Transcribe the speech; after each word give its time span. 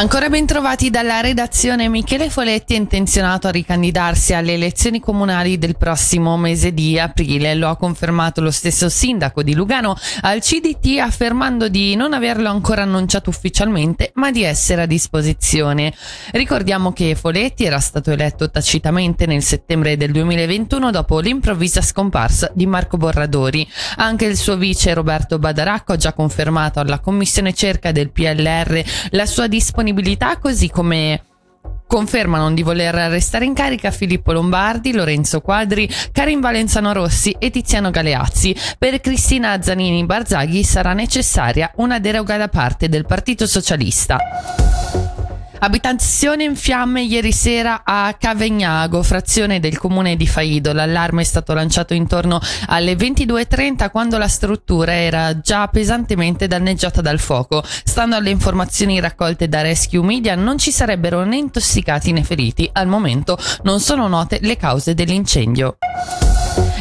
Ancora 0.00 0.30
ben 0.30 0.46
trovati 0.46 0.88
dalla 0.88 1.20
redazione, 1.20 1.86
Michele 1.90 2.30
Foletti 2.30 2.72
è 2.72 2.78
intenzionato 2.78 3.48
a 3.48 3.50
ricandidarsi 3.50 4.32
alle 4.32 4.54
elezioni 4.54 4.98
comunali 4.98 5.58
del 5.58 5.76
prossimo 5.76 6.38
mese 6.38 6.72
di 6.72 6.98
aprile. 6.98 7.54
Lo 7.54 7.68
ha 7.68 7.76
confermato 7.76 8.40
lo 8.40 8.50
stesso 8.50 8.88
sindaco 8.88 9.42
di 9.42 9.54
Lugano 9.54 9.94
al 10.22 10.40
CDT 10.40 11.00
affermando 11.00 11.68
di 11.68 11.96
non 11.96 12.14
averlo 12.14 12.48
ancora 12.48 12.80
annunciato 12.80 13.28
ufficialmente 13.28 14.12
ma 14.14 14.30
di 14.30 14.42
essere 14.42 14.80
a 14.80 14.86
disposizione. 14.86 15.92
Ricordiamo 16.30 16.94
che 16.94 17.14
Foletti 17.14 17.66
era 17.66 17.78
stato 17.78 18.10
eletto 18.10 18.50
tacitamente 18.50 19.26
nel 19.26 19.42
settembre 19.42 19.98
del 19.98 20.12
2021 20.12 20.90
dopo 20.92 21.20
l'improvvisa 21.20 21.82
scomparsa 21.82 22.50
di 22.54 22.64
Marco 22.64 22.96
Borradori. 22.96 23.68
Anche 23.96 24.24
il 24.24 24.38
suo 24.38 24.56
vice 24.56 24.94
Roberto 24.94 25.38
Badaracco 25.38 25.92
ha 25.92 25.96
già 25.96 26.14
confermato 26.14 26.80
alla 26.80 27.00
commissione 27.00 27.52
cerca 27.52 27.92
del 27.92 28.10
PLR 28.10 28.82
la 29.10 29.26
sua 29.26 29.46
disponibilità 29.46 29.88
disponibilità, 29.90 30.38
così 30.38 30.70
come 30.70 31.22
confermano 31.86 32.52
di 32.52 32.62
voler 32.62 32.94
restare 33.10 33.44
in 33.44 33.52
carica 33.52 33.90
Filippo 33.90 34.32
Lombardi, 34.32 34.92
Lorenzo 34.92 35.40
Quadri, 35.40 35.88
Karim 36.12 36.40
Valenzano 36.40 36.92
Rossi 36.92 37.34
e 37.38 37.50
Tiziano 37.50 37.90
Galeazzi. 37.90 38.54
Per 38.78 39.00
Cristina 39.00 39.60
Zanini 39.60 40.04
Barzaghi 40.04 40.62
sarà 40.62 40.92
necessaria 40.92 41.72
una 41.76 41.98
deroga 41.98 42.36
da 42.36 42.48
parte 42.48 42.88
del 42.88 43.04
Partito 43.04 43.46
Socialista. 43.46 44.18
Abitazione 45.62 46.44
in 46.44 46.56
fiamme 46.56 47.02
ieri 47.02 47.32
sera 47.32 47.82
a 47.84 48.14
Cavegnago, 48.18 49.02
frazione 49.02 49.60
del 49.60 49.76
comune 49.76 50.16
di 50.16 50.26
Faido. 50.26 50.72
L'allarme 50.72 51.20
è 51.20 51.24
stato 51.24 51.52
lanciato 51.52 51.92
intorno 51.92 52.40
alle 52.68 52.94
22.30 52.94 53.90
quando 53.90 54.16
la 54.16 54.26
struttura 54.26 54.94
era 54.94 55.38
già 55.38 55.68
pesantemente 55.68 56.46
danneggiata 56.46 57.02
dal 57.02 57.18
fuoco. 57.18 57.62
Stando 57.64 58.16
alle 58.16 58.30
informazioni 58.30 59.00
raccolte 59.00 59.48
da 59.48 59.60
Rescue 59.60 60.02
Media 60.02 60.34
non 60.34 60.56
ci 60.56 60.72
sarebbero 60.72 61.24
né 61.24 61.36
intossicati 61.36 62.10
né 62.12 62.22
feriti. 62.22 62.66
Al 62.72 62.86
momento 62.86 63.36
non 63.62 63.80
sono 63.80 64.08
note 64.08 64.38
le 64.40 64.56
cause 64.56 64.94
dell'incendio. 64.94 65.76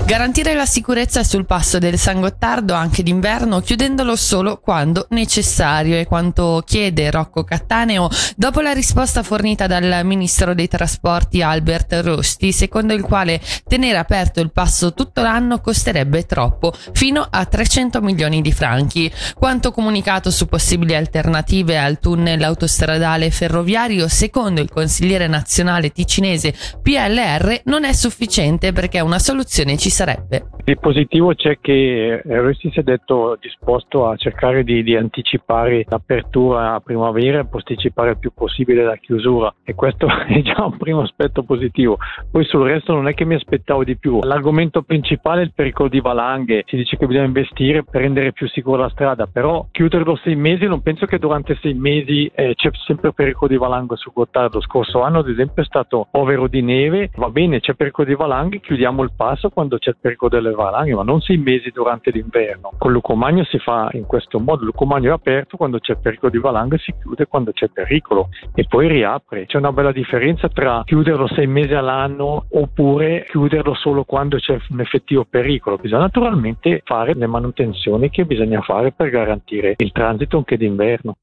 Garantire 0.10 0.56
la 0.56 0.66
sicurezza 0.66 1.24
sul 1.24 1.46
passo 1.46 1.78
del 1.78 2.00
San 2.00 2.20
Gottardo 2.20 2.74
anche 2.74 3.04
d'inverno, 3.04 3.60
chiudendolo 3.60 4.16
solo 4.16 4.58
quando 4.58 5.06
necessario, 5.12 5.98
è 5.98 6.08
quanto 6.08 6.64
chiede 6.66 7.12
Rocco 7.12 7.44
Cattaneo 7.44 8.10
dopo 8.36 8.60
la 8.62 8.72
risposta 8.72 9.22
fornita 9.22 9.68
dal 9.68 10.02
ministro 10.06 10.56
dei 10.56 10.68
trasporti 10.68 11.44
Albert 11.44 12.02
Rosti, 12.02 12.52
secondo 12.52 12.96
il 12.96 13.04
quale 13.04 13.40
tenere 13.68 14.00
aperto 14.00 14.40
il 14.40 14.52
passo 14.52 14.96
tutto 14.96 15.22
l'anno 15.22 15.62
costerebbe 15.62 16.26
troppo, 16.26 16.74
fino 16.92 17.28
a 17.30 17.46
300 17.46 18.02
milioni 18.02 18.42
di 18.42 18.52
franchi. 18.52 19.14
Quanto 19.36 19.72
comunicato 19.72 20.32
su 20.32 20.48
possibili 20.48 20.96
alternative 20.96 21.78
al 21.78 22.00
tunnel 22.00 22.42
autostradale 22.42 23.30
ferroviario, 23.30 24.08
secondo 24.08 24.60
il 24.60 24.72
consigliere 24.72 25.28
nazionale 25.28 25.92
ticinese 25.92 26.56
PLR, 26.82 27.62
non 27.66 27.84
è 27.84 27.94
sufficiente 27.94 28.72
perché 28.72 29.02
una 29.02 29.20
soluzione 29.20 29.78
ci 29.78 29.98
sarebbe. 30.00 30.46
Il 30.64 30.80
positivo 30.80 31.34
c'è 31.34 31.58
che 31.60 32.22
eh, 32.24 32.42
Rossi 32.42 32.70
si 32.72 32.80
è 32.80 32.84
detto 32.84 33.38
disposto 33.42 34.08
a 34.08 34.16
cercare 34.16 34.64
di, 34.64 34.84
di, 34.84 34.96
anticipare 34.96 35.84
l'apertura 35.88 36.76
a 36.76 36.80
primavera 36.80 37.40
e 37.40 37.48
posticipare 37.48 38.12
il 38.12 38.20
più 38.20 38.32
possibile 38.34 38.84
la 38.84 38.96
chiusura 38.96 39.54
e 39.64 39.74
questo 39.74 40.08
è 40.28 40.42
già 40.42 40.64
un 40.64 40.78
primo 40.78 41.02
aspetto 41.02 41.44
positivo. 41.44 41.98
Poi 42.32 42.46
sul 42.46 42.68
resto 42.68 42.94
non 42.94 43.08
è 43.08 43.14
che 43.14 43.26
mi 43.26 43.34
aspettavo 43.34 43.84
di 43.84 43.98
più. 43.98 44.20
L'argomento 44.22 44.84
principale 44.84 45.42
è 45.42 45.46
il 45.46 45.54
pericolo 45.54 45.90
di 45.90 46.00
valanghe. 46.00 46.64
Si 46.68 46.78
dice 46.78 46.96
che 46.96 47.08
bisogna 47.08 47.26
investire 47.26 47.84
per 47.84 48.02
rendere 48.02 48.32
più 48.32 48.48
sicura 48.48 48.84
la 48.84 48.90
strada, 48.90 49.26
però 49.26 49.68
chiuderlo 49.72 50.16
sei 50.18 50.36
mesi 50.36 50.66
non 50.66 50.82
penso 50.82 51.08
che 51.08 51.18
durante 51.18 51.58
sei 51.62 51.74
mesi 51.74 52.32
eh, 52.34 52.54
c'è 52.56 52.70
sempre 52.86 53.12
pericolo 53.12 53.50
di 53.50 53.58
valanghe 53.58 53.96
su 53.96 54.12
Gottardo. 54.14 54.62
Scorso 54.62 55.02
anno 55.02 55.20
ad 55.20 55.30
esempio 55.30 55.64
è 55.64 55.66
stato 55.66 56.08
povero 56.10 56.48
di 56.48 56.62
neve, 56.62 57.10
va 57.16 57.30
bene 57.30 57.60
c'è 57.60 57.74
pericolo 57.74 58.08
di 58.08 58.16
valanghe, 58.16 58.62
chiudiamo 58.62 59.02
il 59.02 59.12
passo 59.16 59.50
quando 59.50 59.78
c'è 59.78 59.89
il 59.90 59.98
pericolo 60.00 60.30
delle 60.30 60.54
valanghe, 60.54 60.94
ma 60.96 61.04
non 61.04 61.22
sei 61.22 61.38
mesi 61.38 61.70
durante 61.72 62.12
l'inverno. 62.12 62.72
Con 62.78 62.92
Lucomagno 62.92 63.44
si 63.46 63.60
fa 63.60 63.90
in 63.94 64.06
questo 64.06 64.40
modo, 64.40 64.64
Lucomagno 64.64 65.10
è 65.10 65.14
aperto 65.14 65.58
quando 65.58 65.80
c'è 65.80 65.98
pericolo 65.98 66.32
di 66.32 66.40
valanghe, 66.40 66.78
si 66.78 66.94
chiude 67.00 67.28
quando 67.28 67.52
c'è 67.52 67.68
pericolo 67.70 68.30
e 68.54 68.66
poi 68.68 68.88
riapre. 68.88 69.46
C'è 69.46 69.58
una 69.58 69.72
bella 69.72 69.92
differenza 69.92 70.48
tra 70.50 70.84
chiuderlo 70.86 71.28
sei 71.28 71.48
mesi 71.48 71.74
all'anno 71.74 72.46
oppure 72.52 73.26
chiuderlo 73.28 73.74
solo 73.74 74.04
quando 74.04 74.38
c'è 74.38 74.58
un 74.70 74.80
effettivo 74.80 75.26
pericolo. 75.30 75.78
Bisogna 75.78 76.04
naturalmente 76.04 76.82
fare 76.84 77.14
le 77.14 77.28
manutenzioni 77.28 78.10
che 78.10 78.26
bisogna 78.26 78.62
fare 78.62 78.92
per 78.92 79.10
garantire 79.10 79.76
il 79.78 79.92
transito 79.92 80.38
anche 80.38 80.58
d'inverno. 80.58 81.16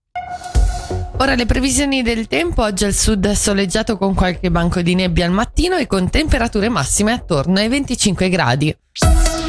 Ora 1.18 1.34
le 1.34 1.46
previsioni 1.46 2.02
del 2.02 2.26
tempo, 2.26 2.62
oggi 2.62 2.84
al 2.84 2.92
sud 2.92 3.30
soleggiato 3.32 3.96
con 3.96 4.14
qualche 4.14 4.50
banco 4.50 4.82
di 4.82 4.94
nebbia 4.94 5.24
al 5.24 5.32
mattino 5.32 5.76
e 5.76 5.86
con 5.86 6.10
temperature 6.10 6.68
massime 6.68 7.12
attorno 7.12 7.58
ai 7.58 7.68
25 7.68 8.28
gradi. 8.28 8.76